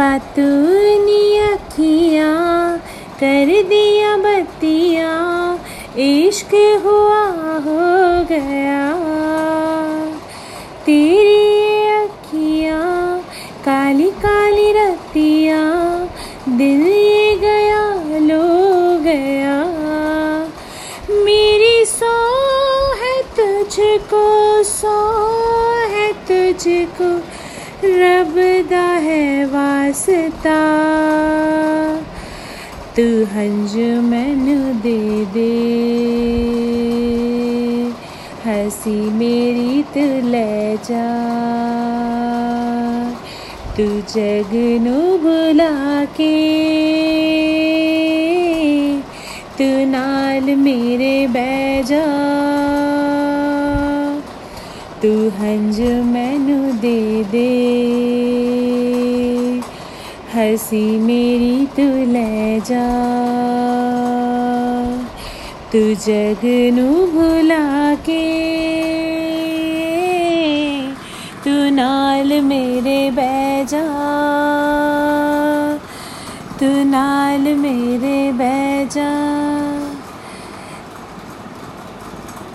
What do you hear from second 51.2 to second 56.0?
बह जा। तू हंज